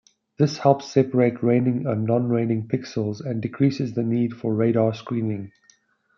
This 0.39 0.57
helps 0.57 0.91
separate 0.91 1.43
raining 1.43 1.85
and 1.85 2.05
non-raining 2.05 2.67
pixels 2.69 3.23
and 3.23 3.39
decreases 3.39 3.93
the 3.93 4.01
need 4.01 4.33
for 4.35 4.51
radar 4.51 4.95
screening. 4.95 5.51